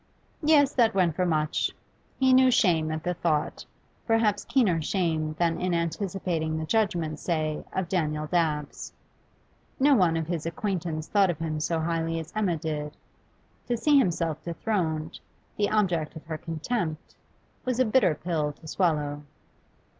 [0.41, 1.73] Yes, that went for much;
[2.17, 3.63] he knew shame at the thought,
[4.07, 8.93] perhaps keener shame than in anticipating the judgment, say, of Daniel Dabbs.
[9.79, 12.97] No one of his acquaintances thought of him so highly as Emma did;
[13.67, 15.19] to see himself dethroned,
[15.55, 17.13] the object of her contempt,
[17.63, 19.21] was a bitter pill to swallow.